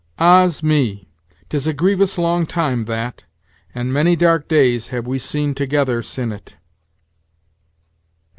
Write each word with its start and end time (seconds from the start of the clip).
Ah's 0.17 0.63
me! 0.63 1.07
'tis 1.47 1.67
a 1.67 1.73
grevious 1.75 2.17
long 2.17 2.47
time 2.47 2.85
that, 2.85 3.25
and 3.75 3.93
many 3.93 4.15
dark 4.15 4.47
days 4.47 4.87
have 4.87 5.05
we 5.05 5.19
seen 5.19 5.53
together 5.53 6.01
sin' 6.01 6.31
it." 6.31 6.55